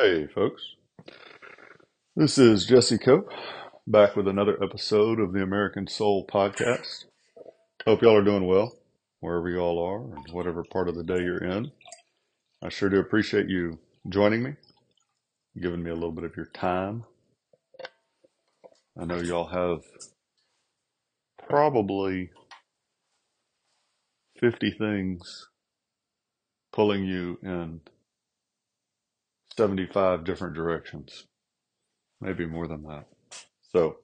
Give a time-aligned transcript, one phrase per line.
[0.00, 0.76] Hey, folks.
[2.14, 3.32] This is Jesse Cope
[3.84, 7.06] back with another episode of the American Soul Podcast.
[7.84, 8.78] Hope y'all are doing well
[9.18, 11.72] wherever y'all are and whatever part of the day you're in.
[12.62, 14.52] I sure do appreciate you joining me,
[15.60, 17.02] giving me a little bit of your time.
[18.96, 19.80] I know y'all have
[21.48, 22.30] probably
[24.38, 25.48] 50 things
[26.72, 27.80] pulling you in
[29.58, 31.26] 75 different directions,
[32.20, 33.06] maybe more than that.
[33.72, 33.96] So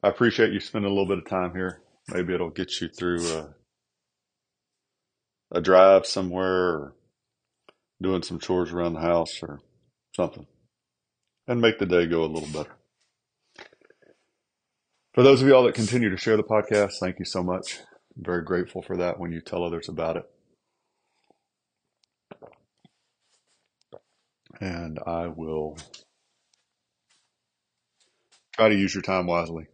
[0.00, 1.82] I appreciate you spending a little bit of time here.
[2.08, 3.54] Maybe it'll get you through a,
[5.50, 6.94] a drive somewhere or
[8.00, 9.58] doing some chores around the house or
[10.14, 10.46] something
[11.48, 12.76] and make the day go a little better.
[15.14, 17.80] For those of y'all that continue to share the podcast, thank you so much.
[18.16, 20.30] I'm very grateful for that when you tell others about it.
[24.62, 25.76] And I will
[28.54, 29.66] try to use your time wisely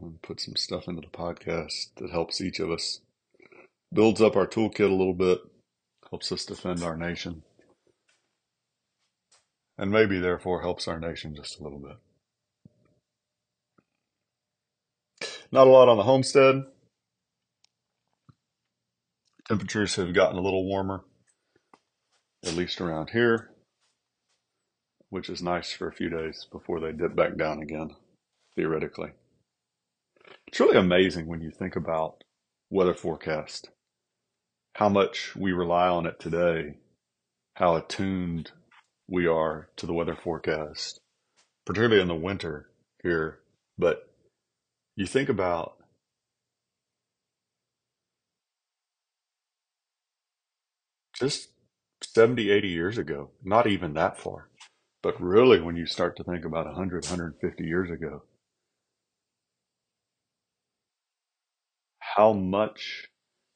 [0.00, 3.00] and put some stuff into the podcast that helps each of us,
[3.92, 5.40] builds up our toolkit a little bit,
[6.08, 7.42] helps us defend our nation,
[9.76, 11.96] and maybe therefore helps our nation just a little bit.
[15.50, 16.62] Not a lot on the homestead.
[19.48, 21.02] Temperatures have gotten a little warmer,
[22.44, 23.49] at least around here
[25.10, 27.96] which is nice for a few days before they dip back down again,
[28.56, 29.10] theoretically.
[30.46, 32.24] It's really amazing when you think about
[32.70, 33.70] weather forecast,
[34.74, 36.78] how much we rely on it today,
[37.54, 38.52] how attuned
[39.08, 41.00] we are to the weather forecast,
[41.66, 42.70] particularly in the winter
[43.02, 43.40] here.
[43.76, 44.08] But
[44.96, 45.76] you think about
[51.18, 51.48] just
[52.02, 54.49] 70, 80 years ago, not even that far.
[55.02, 58.22] But really, when you start to think about 100, 150 years ago,
[61.98, 63.08] how much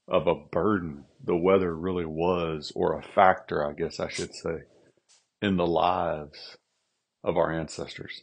[0.08, 4.64] of a burden the weather really was, or a factor, I guess I should say,
[5.42, 6.56] in the lives
[7.22, 8.22] of our ancestors.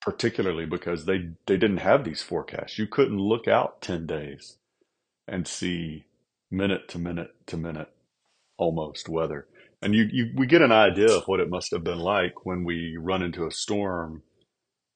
[0.00, 2.78] Particularly because they, they didn't have these forecasts.
[2.78, 4.56] You couldn't look out 10 days
[5.26, 6.06] and see
[6.50, 7.90] minute to minute to minute
[8.56, 9.46] almost weather
[9.82, 12.64] and you, you we get an idea of what it must have been like when
[12.64, 14.22] we run into a storm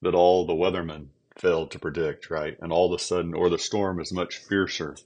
[0.02, 1.08] that all the weathermen
[1.38, 2.56] failed to predict, right?
[2.60, 4.96] And all of a sudden, or the storm is much fiercer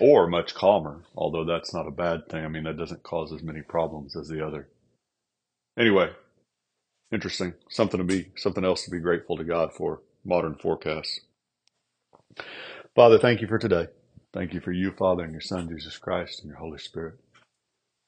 [0.00, 2.44] or much calmer, although that's not a bad thing.
[2.44, 4.68] I mean, that doesn't cause as many problems as the other.
[5.78, 6.10] Anyway,
[7.12, 7.54] interesting.
[7.70, 11.20] Something to be, something else to be grateful to God for modern forecasts.
[12.94, 13.88] Father, thank you for today.
[14.34, 17.14] Thank you for you, Father, and your Son, Jesus Christ, and your Holy Spirit.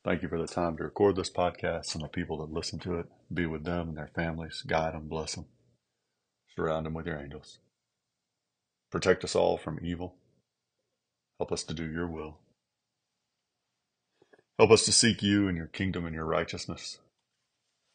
[0.04, 2.98] Thank you for the time to record this podcast and the people that listen to
[2.98, 3.06] it.
[3.32, 4.62] Be with them and their families.
[4.66, 5.46] Guide them, bless them.
[6.54, 7.58] Surround them with your angels.
[8.92, 10.16] Protect us all from evil.
[11.40, 12.36] Help us to do your will.
[14.58, 16.98] Help us to seek you and your kingdom and your righteousness.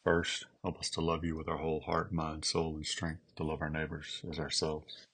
[0.04, 3.44] First, help us to love you with our whole heart, mind, soul, and strength, to
[3.44, 5.06] love our neighbors as ourselves.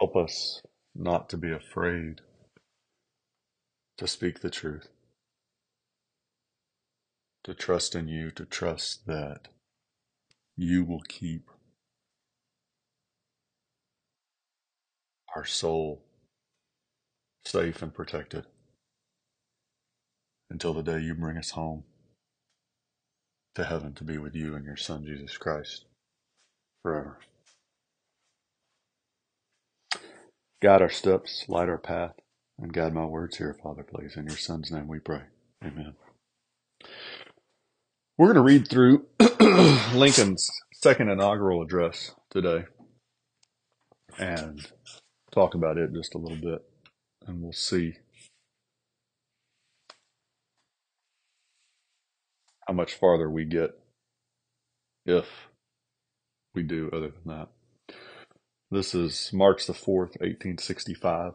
[0.00, 0.60] Help us
[0.94, 2.20] not to be afraid
[4.00, 4.88] to speak the truth,
[7.44, 9.48] to trust in you, to trust that
[10.56, 11.50] you will keep
[15.36, 16.02] our soul
[17.44, 18.46] safe and protected
[20.48, 21.84] until the day you bring us home
[23.54, 25.84] to heaven to be with you and your Son, Jesus Christ,
[26.82, 27.18] forever.
[30.62, 32.14] Guide our steps, light our path.
[32.60, 34.16] And guide my words here, Father, please.
[34.16, 35.22] In your Son's name we pray.
[35.64, 35.94] Amen.
[38.18, 39.06] We're going to read through
[39.94, 42.64] Lincoln's second inaugural address today
[44.18, 44.60] and
[45.32, 46.62] talk about it just a little bit,
[47.26, 47.94] and we'll see
[52.68, 53.70] how much farther we get
[55.06, 55.48] if
[56.54, 57.48] we do other than that.
[58.70, 61.32] This is March the 4th, 1865.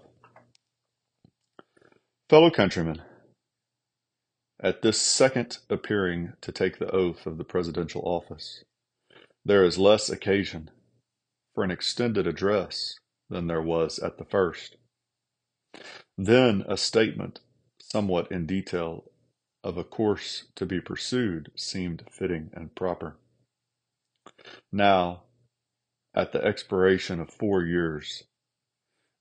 [2.27, 3.03] Fellow countrymen,
[4.59, 8.63] at this second appearing to take the oath of the presidential office,
[9.45, 10.71] there is less occasion
[11.53, 12.97] for an extended address
[13.29, 14.77] than there was at the first.
[16.17, 17.41] Then a statement,
[17.79, 19.11] somewhat in detail,
[19.63, 23.17] of a course to be pursued seemed fitting and proper.
[24.71, 25.25] Now,
[26.15, 28.23] at the expiration of four years,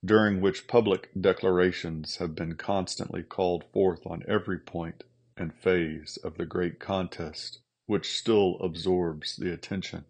[0.04, 5.04] during which public declarations have been constantly called forth on every point
[5.36, 10.04] and phase of the great contest which still absorbs the attention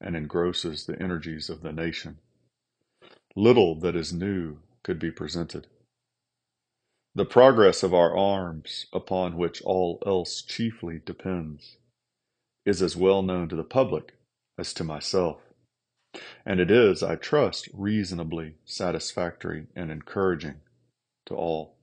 [0.00, 2.18] and engrosses the energies of the nation,
[3.36, 5.66] little that is new could be presented.
[7.14, 11.76] The progress of our arms, upon which all else chiefly depends,
[12.64, 14.14] is as well known to the public
[14.56, 15.38] as to myself,
[16.44, 20.56] and it is, I trust, reasonably satisfactory and encouraging
[21.26, 21.76] to all.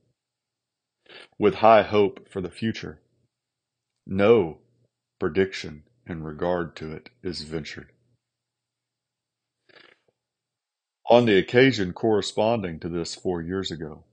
[1.37, 2.99] With high hope for the future,
[4.05, 4.59] no
[5.19, 7.91] prediction in regard to it is ventured.
[11.09, 14.03] On the occasion corresponding to this four years ago,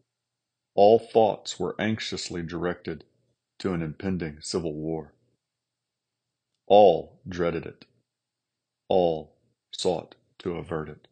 [0.76, 3.04] all thoughts were anxiously directed
[3.58, 5.12] to an impending civil war.
[6.66, 7.84] All dreaded it.
[8.88, 9.33] All
[9.78, 11.08] sought to avert it.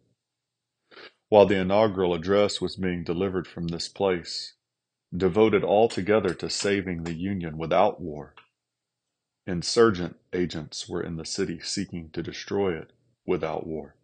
[1.28, 4.54] While the inaugural address was being delivered from this place,
[5.16, 8.34] devoted altogether to saving the Union without war,
[9.46, 12.92] insurgent agents were in the city seeking to destroy it
[13.26, 13.96] without war,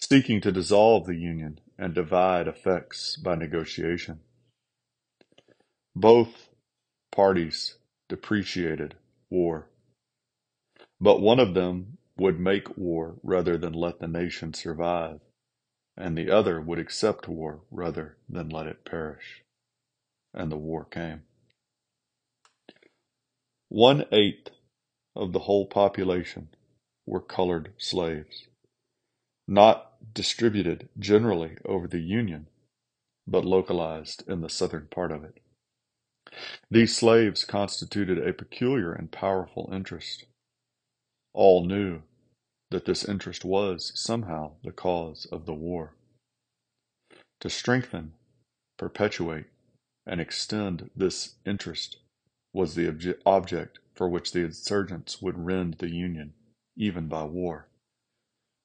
[0.00, 4.20] seeking to dissolve the Union and divide effects by negotiation.
[5.96, 6.50] Both
[7.12, 7.76] parties
[8.08, 8.96] depreciated
[9.30, 9.68] war,
[11.00, 15.20] but one of them would make war rather than let the nation survive,
[15.96, 19.42] and the other would accept war rather than let it perish.
[20.34, 21.22] And the war came.
[23.68, 24.50] One eighth
[25.16, 26.48] of the whole population
[27.06, 28.48] were colored slaves,
[29.46, 32.48] not distributed generally over the Union,
[33.26, 35.40] but localized in the southern part of it.
[36.70, 40.26] These slaves constituted a peculiar and powerful interest.
[41.32, 42.02] All knew
[42.70, 45.94] that this interest was, somehow, the cause of the war.
[47.40, 48.14] To strengthen,
[48.76, 49.46] perpetuate,
[50.06, 51.98] and extend this interest
[52.52, 56.34] was the obje- object for which the insurgents would rend the Union,
[56.76, 57.68] even by war,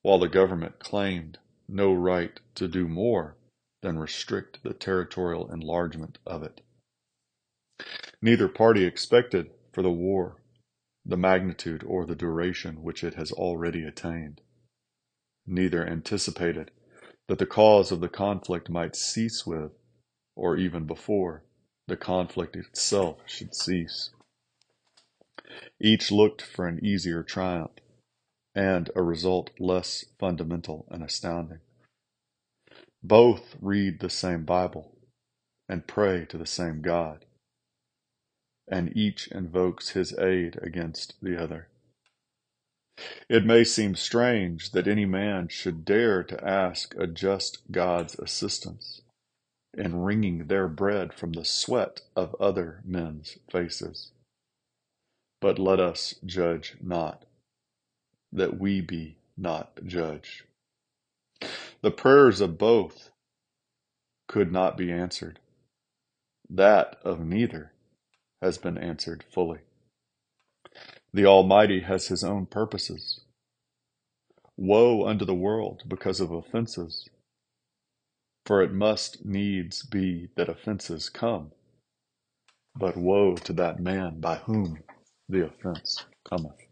[0.01, 3.35] while the government claimed no right to do more
[3.81, 6.61] than restrict the territorial enlargement of it.
[8.21, 10.38] Neither party expected for the war
[11.05, 14.41] the magnitude or the duration which it has already attained.
[15.45, 16.71] Neither anticipated
[17.27, 19.71] that the cause of the conflict might cease with,
[20.35, 21.44] or even before,
[21.88, 24.11] the conflict itself should cease.
[25.79, 27.71] Each looked for an easier triumph,
[28.55, 31.59] and a result less fundamental and astounding.
[33.03, 34.97] Both read the same Bible
[35.67, 37.25] and pray to the same God
[38.73, 41.67] and each invokes his aid against the other.
[43.29, 49.01] It may seem strange that any man should dare to ask a just God's assistance
[49.75, 54.11] in wringing their bread from the sweat of other men's faces.
[55.39, 57.25] But let us judge not,
[58.31, 60.45] that we be not judged.
[61.81, 63.11] The prayers of both
[64.27, 65.39] could not be answered,
[66.49, 67.72] that of neither
[68.43, 69.61] has been answered fully.
[71.13, 73.21] The Almighty has his own purposes.
[74.57, 77.07] Woe unto the world because of offenses,
[78.45, 81.51] for it must needs be that offenses come.
[82.75, 84.79] But woe to that man by whom
[85.29, 86.67] the offense cometh.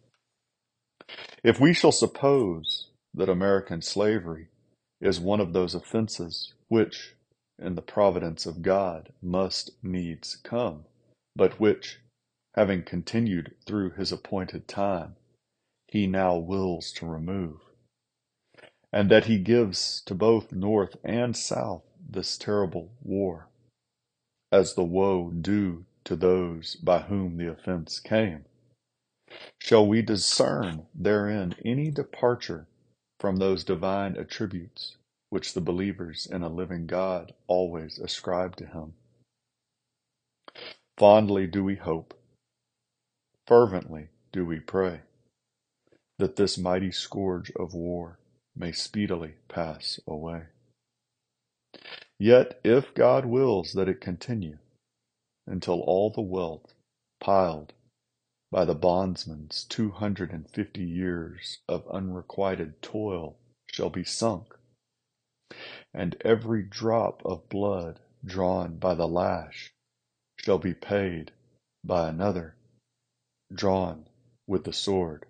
[1.44, 4.50] If we shall suppose that American slavery
[5.02, 7.16] is one of those offenses which,
[7.60, 10.86] in the providence of God, must needs come,
[11.36, 12.00] but which,
[12.56, 15.16] having continued through his appointed time,
[15.88, 17.60] he now wills to remove,
[18.94, 23.50] and that he gives to both North and South this terrible war,
[24.52, 28.46] as the woe due to those by whom the offense came.
[29.60, 32.68] Shall we discern therein any departure
[33.20, 34.98] from those divine attributes
[35.30, 38.94] which the believers in a living God always ascribe to him?
[40.98, 42.14] Fondly do we hope,
[43.48, 45.02] fervently do we pray,
[46.20, 48.20] that this mighty scourge of war
[48.56, 50.44] may speedily pass away.
[52.20, 54.60] Yet if God wills that it continue
[55.48, 56.76] until all the wealth
[57.20, 57.74] piled
[58.52, 64.54] by the bondsman's two hundred and fifty years of unrequited toil shall be sunk,
[65.94, 69.74] and every drop of blood drawn by the lash
[70.44, 71.32] shall be paid
[71.84, 72.56] by another,
[73.54, 74.08] drawn
[74.48, 75.26] with the sword.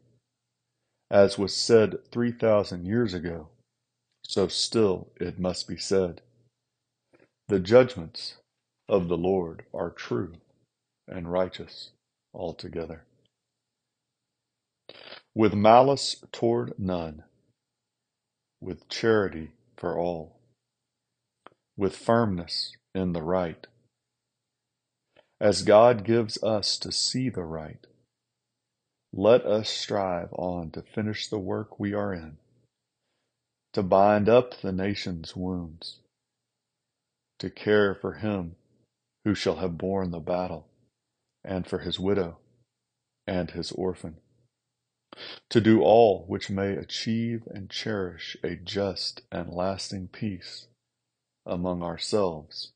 [1.10, 3.50] As was said three thousand years ago,
[4.26, 6.22] so still it must be said
[7.50, 8.38] The judgments
[8.88, 10.36] of the Lord are true
[11.08, 11.92] and righteous
[12.34, 13.04] altogether.
[15.36, 17.24] With malice toward none,
[18.62, 20.40] with charity for all,
[21.78, 23.68] with firmness in the right,
[25.42, 27.88] as God gives us to see the right,
[29.12, 32.38] let us strive on to finish the work we are in,
[33.74, 35.98] to bind up the nation's wounds,
[37.40, 38.56] to care for him
[39.26, 40.68] who shall have borne the battle,
[41.44, 42.38] and for his widow
[43.26, 44.18] and his orphan,
[45.50, 50.68] to do all which may achieve and cherish a just and lasting peace
[51.48, 52.74] among ourselves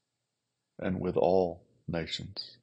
[0.79, 2.57] and with all nations.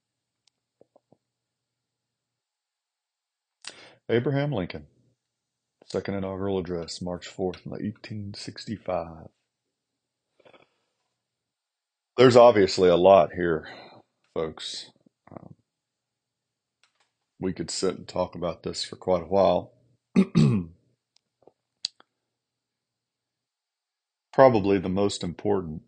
[4.08, 4.86] Abraham Lincoln,
[5.86, 9.28] Second Inaugural Address, March 4th, 1865.
[12.16, 13.68] There's obviously a lot here,
[14.34, 14.90] folks.
[15.30, 15.54] Um,
[17.40, 19.72] we could sit and talk about this for quite a while.
[24.32, 25.82] Probably the most important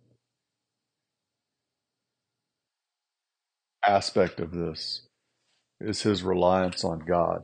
[3.86, 5.02] aspect of this
[5.80, 7.42] is his reliance on God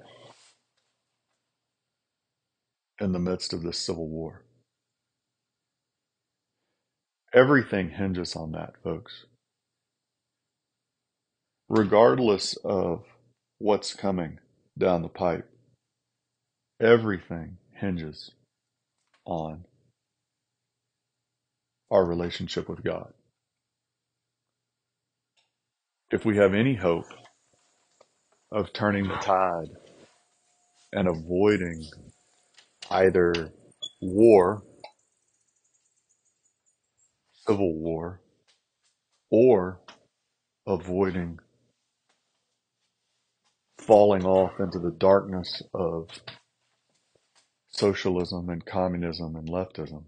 [3.00, 4.44] in the midst of this civil war.
[7.32, 9.25] Everything hinges on that, folks.
[11.68, 13.04] Regardless of
[13.59, 14.38] what's coming
[14.76, 15.49] down the pipe,
[16.80, 18.32] everything hinges
[19.25, 19.64] on
[21.90, 23.12] our relationship with God.
[26.12, 27.06] If we have any hope
[28.50, 29.70] of turning the tide
[30.92, 31.84] and avoiding
[32.90, 33.52] either
[34.02, 34.64] war,
[37.46, 38.20] civil war,
[39.30, 39.80] or
[40.66, 41.38] avoiding
[43.78, 46.08] falling off into the darkness of
[47.68, 50.04] socialism and communism and leftism.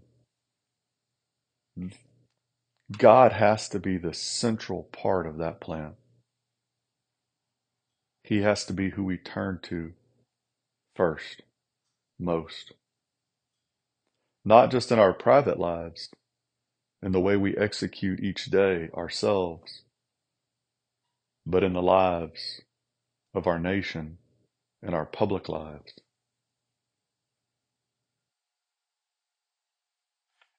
[2.91, 5.93] God has to be the central part of that plan.
[8.23, 9.93] He has to be who we turn to
[10.95, 11.41] first,
[12.19, 12.73] most.
[14.45, 16.09] Not just in our private lives,
[17.01, 19.81] in the way we execute each day ourselves,
[21.45, 22.61] but in the lives
[23.33, 24.17] of our nation
[24.81, 25.93] and our public lives.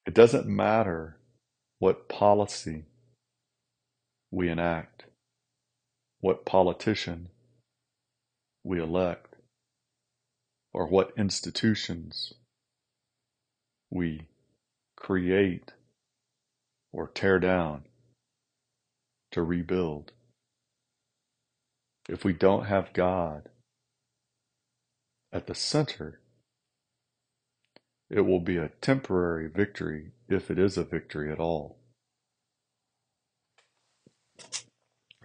[0.06, 1.18] It doesn't matter
[1.78, 2.84] what policy
[4.30, 5.04] we enact,
[6.20, 7.28] what politician
[8.62, 9.34] we elect,
[10.72, 12.32] or what institutions
[13.90, 14.26] we
[14.96, 15.72] create
[16.92, 17.84] or tear down
[19.30, 20.12] to rebuild.
[22.08, 23.48] If we don't have God
[25.32, 26.20] at the center,
[28.14, 31.76] it will be a temporary victory if it is a victory at all.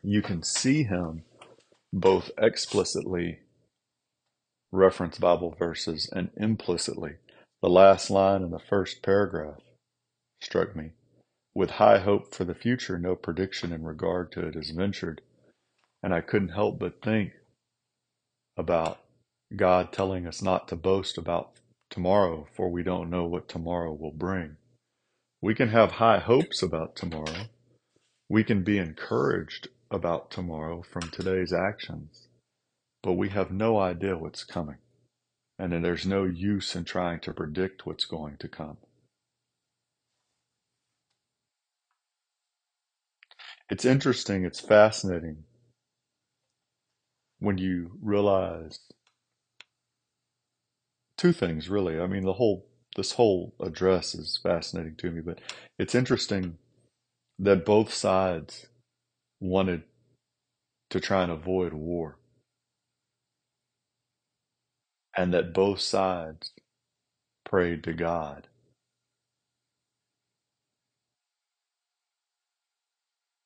[0.01, 1.22] You can see him
[1.93, 3.41] both explicitly
[4.72, 7.17] reference Bible verses and implicitly.
[7.62, 9.62] The last line in the first paragraph
[10.41, 10.93] struck me.
[11.53, 15.22] With high hope for the future, no prediction in regard to it is ventured.
[16.01, 17.34] And I couldn't help but think
[18.58, 19.00] about
[19.55, 24.13] God telling us not to boast about tomorrow, for we don't know what tomorrow will
[24.13, 24.58] bring.
[25.41, 27.48] We can have high hopes about tomorrow.
[28.29, 32.27] We can be encouraged about tomorrow from today's actions,
[33.01, 34.77] but we have no idea what's coming.
[35.58, 38.77] And there's no use in trying to predict what's going to come.
[43.69, 45.43] It's interesting, it's fascinating
[47.39, 48.79] when you realize
[51.19, 51.99] two things really.
[51.99, 55.39] I mean, the whole this whole address is fascinating to me, but
[55.77, 56.57] it's interesting
[57.38, 58.67] that both sides
[59.39, 59.83] wanted
[60.89, 62.17] to try and avoid war.
[65.15, 66.53] And that both sides
[67.45, 68.47] prayed to God.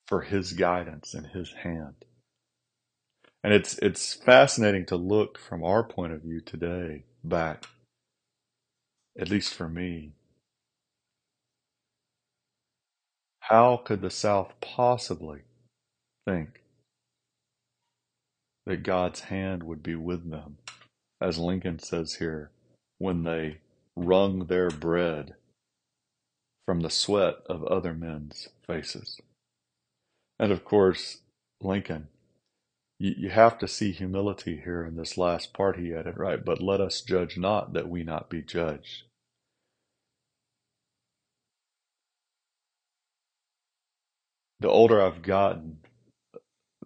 [0.07, 2.05] For his guidance and his hand.
[3.43, 7.65] And it's it's fascinating to look from our point of view today back,
[9.19, 10.13] at least for me.
[13.41, 15.41] How could the South possibly
[16.25, 16.61] think
[18.65, 20.57] that God's hand would be with them,
[21.21, 22.51] as Lincoln says here,
[22.97, 23.59] when they
[23.95, 25.35] wrung their bread
[26.65, 29.19] from the sweat of other men's faces?
[30.39, 31.19] And of course,
[31.61, 32.07] Lincoln,
[33.03, 36.43] you, you have to see humility here in this last part he added, right?
[36.43, 39.03] But let us judge not that we not be judged.
[44.61, 45.79] The older I've gotten,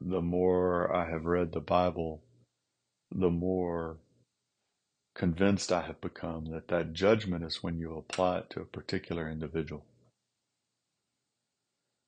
[0.02, 2.24] the more I have read the Bible,
[3.12, 3.98] the more
[5.14, 9.30] convinced I have become that that judgment is when you apply it to a particular
[9.30, 9.86] individual.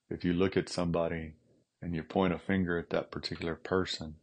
[0.10, 1.34] If you look at somebody
[1.82, 4.16] and you point a finger at that particular person,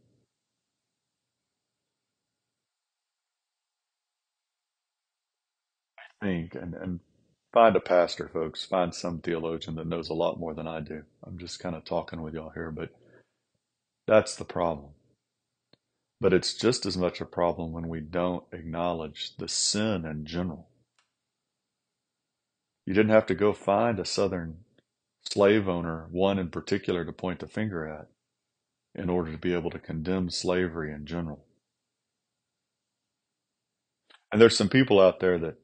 [6.21, 6.99] I think, and, and
[7.53, 11.03] find a pastor, folks, find some theologian that knows a lot more than I do.
[11.25, 12.89] I'm just kind of talking with y'all here, but
[14.07, 14.91] that's the problem.
[16.21, 20.69] But it's just as much a problem when we don't acknowledge the sin in general.
[22.85, 24.59] You didn't have to go find a Southern
[25.31, 28.07] slave owner, one in particular, to point the finger at
[28.95, 31.45] in order to be able to condemn slavery in general.
[34.31, 35.55] And there's some people out there that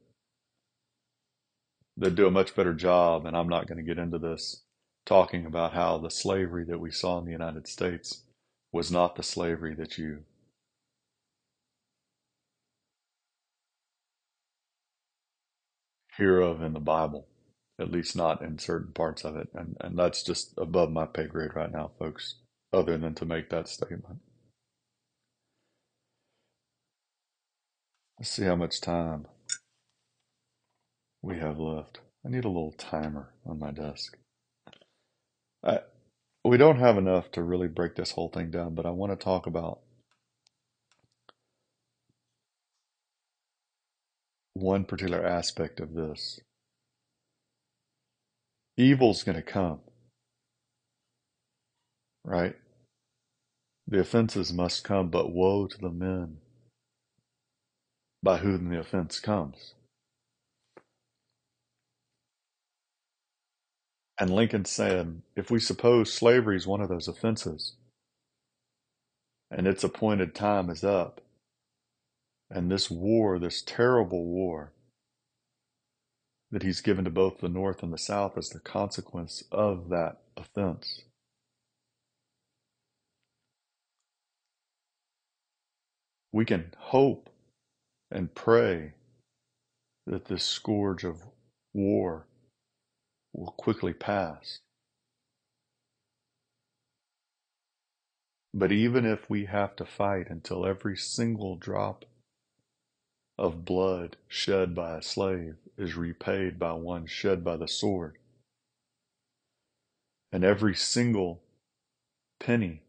[1.96, 4.62] that do a much better job, and I'm not going to get into this,
[5.06, 8.22] talking about how the slavery that we saw in the United States
[8.72, 10.24] was not the slavery that you
[16.16, 17.26] hear of in the Bible,
[17.80, 19.48] at least not in certain parts of it.
[19.54, 22.36] And, and that's just above my pay grade right now, folks,
[22.72, 24.20] other than to make that statement.
[28.18, 29.26] Let's see how much time
[31.20, 32.00] we have left.
[32.24, 34.16] I need a little timer on my desk.
[35.64, 35.80] I,
[36.44, 39.22] we don't have enough to really break this whole thing down, but I want to
[39.22, 39.80] talk about
[44.52, 46.38] one particular aspect of this.
[48.76, 49.80] Evil's going to come,
[52.24, 52.56] right?
[53.88, 56.38] The offenses must come, but woe to the men
[58.22, 59.74] by whom the offense comes.
[64.18, 67.74] And Lincoln said, if we suppose slavery is one of those offenses,
[69.50, 71.20] and its appointed time is up,
[72.50, 74.72] and this war, this terrible war
[76.54, 80.18] that he's given to both the North and the South as the consequence of that
[80.36, 81.02] offense.
[86.32, 87.28] We can hope
[88.08, 88.92] and pray
[90.06, 91.22] that this scourge of
[91.72, 92.28] war
[93.32, 94.60] will quickly pass.
[98.54, 102.04] But even if we have to fight until every single drop
[103.38, 108.16] of blood shed by a slave is repaid by one shed by the sword,
[110.32, 111.42] and every single
[112.38, 112.82] penny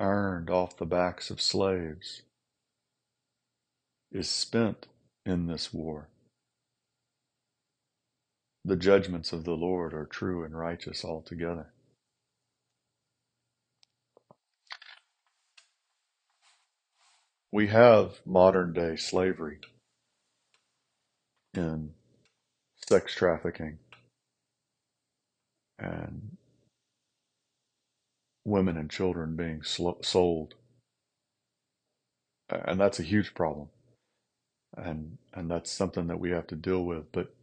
[0.00, 2.22] earned off the backs of slaves
[4.12, 4.86] is spent
[5.24, 6.08] in this war.
[8.64, 11.72] The judgments of the Lord are true and righteous altogether.
[17.52, 19.58] We have modern day slavery
[21.54, 21.94] in
[22.88, 23.78] sex trafficking
[25.78, 26.36] and
[28.44, 30.54] women and children being sold.
[32.48, 33.68] And that's a huge problem.
[34.76, 37.10] And, and that's something that we have to deal with.
[37.12, 37.34] But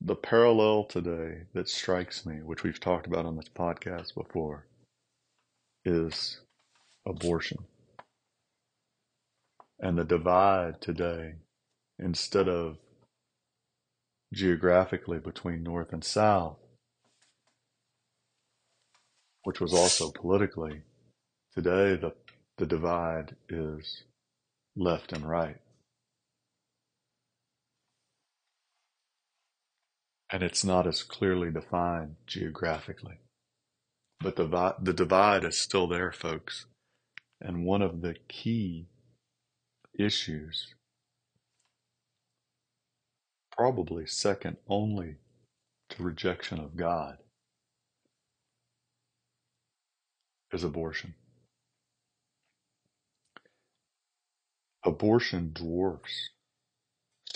[0.00, 4.66] the parallel today that strikes me, which we've talked about on this podcast before,
[5.84, 6.40] is
[7.06, 7.58] abortion.
[9.80, 11.36] And the divide today,
[11.98, 12.76] instead of
[14.32, 16.58] geographically between North and South,
[19.44, 20.82] which was also politically,
[21.54, 22.12] today the,
[22.58, 24.04] the divide is
[24.76, 25.56] left and right.
[30.30, 33.18] and it's not as clearly defined geographically.
[34.20, 36.66] But the, the divide is still there, folks.
[37.40, 38.86] And one of the key
[39.98, 40.74] issues,
[43.52, 45.16] probably second only
[45.90, 47.18] to rejection of God,
[50.52, 51.14] is abortion.
[54.84, 56.30] Abortion dwarfs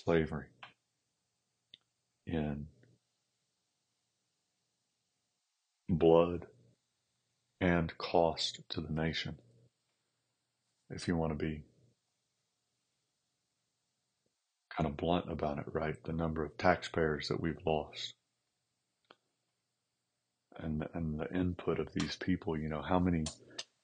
[0.04, 0.46] slavery
[2.26, 2.66] in
[5.88, 6.46] blood
[7.60, 9.38] and cost to the nation.
[10.90, 11.62] If you want to be
[14.76, 15.96] kind of blunt about it, right?
[16.04, 18.14] The number of taxpayers that we've lost.
[20.58, 22.58] and and the input of these people.
[22.58, 23.24] You know, how many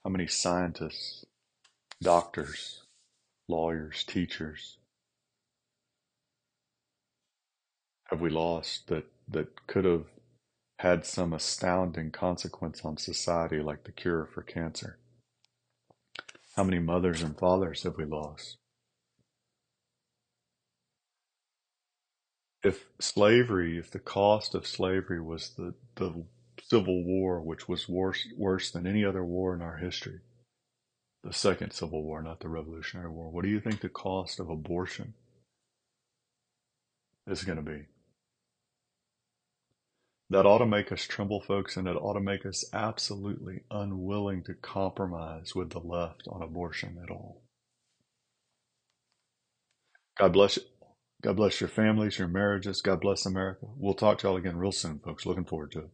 [0.04, 1.24] how many scientists,
[2.02, 2.82] doctors,
[3.48, 4.78] lawyers, teachers
[8.10, 10.06] have we lost that that could have
[10.80, 14.98] had some astounding consequence on society, like the cure for cancer?
[16.56, 18.58] How many mothers and fathers have we lost?
[22.62, 26.24] If slavery, if the cost of slavery was the, the
[26.62, 30.20] Civil War, which was worse, worse than any other war in our history,
[31.24, 34.50] the Second Civil War, not the Revolutionary War, what do you think the cost of
[34.50, 35.14] abortion
[37.26, 37.86] is going to be?
[40.30, 44.44] That ought to make us tremble, folks, and it ought to make us absolutely unwilling
[44.44, 47.42] to compromise with the left on abortion at all.
[50.18, 50.64] God bless you.
[51.22, 52.80] God bless your families, your marriages.
[52.80, 53.66] God bless America.
[53.76, 55.26] We'll talk to y'all again real soon, folks.
[55.26, 55.90] Looking forward to it.